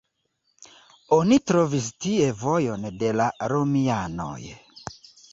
[1.17, 4.39] Oni trovis tie vojon de la romianoj.